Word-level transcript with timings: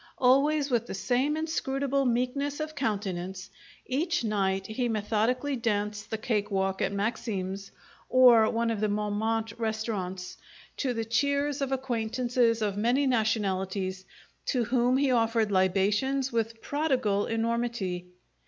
Always 0.17 0.71
with 0.71 0.87
the 0.87 0.95
same 0.95 1.37
inscrutable 1.37 2.05
meekness 2.05 2.59
of 2.59 2.73
countenance, 2.73 3.51
each 3.85 4.23
night 4.23 4.65
he 4.65 4.89
methodically 4.89 5.55
danced 5.55 6.09
the 6.09 6.17
cake 6.17 6.49
walk 6.49 6.81
at 6.81 6.91
Maxim's 6.91 7.69
or 8.09 8.49
one 8.49 8.71
of 8.71 8.79
the 8.79 8.87
Montemarte 8.87 9.53
restaurants, 9.59 10.37
to 10.77 10.95
the 10.95 11.05
cheers 11.05 11.61
of 11.61 11.71
acquaintances 11.71 12.63
of 12.63 12.77
many 12.77 13.05
nationalities, 13.05 14.03
to 14.47 14.63
whom 14.63 14.97
he 14.97 15.11
offered 15.11 15.51
libations 15.51 16.31
with 16.31 16.63
prodigal 16.63 17.27
enormity. 17.27 18.07